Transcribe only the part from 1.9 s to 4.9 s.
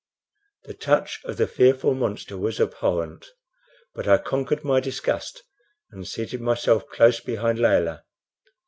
monster was abhorrent but I conquered my